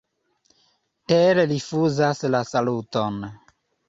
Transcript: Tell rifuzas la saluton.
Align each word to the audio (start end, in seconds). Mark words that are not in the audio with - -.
Tell 1.11 1.41
rifuzas 1.51 2.21
la 2.37 2.41
saluton. 2.53 3.21